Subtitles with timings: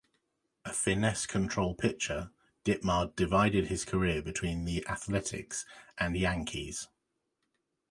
[0.65, 2.31] A finesse control pitcher,
[2.65, 5.63] Ditmar divided his career between the Athletics
[5.95, 6.87] and Yankees.